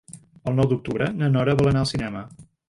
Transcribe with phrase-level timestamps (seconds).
[0.51, 2.25] El nou d'octubre na Nora vol anar al cinema.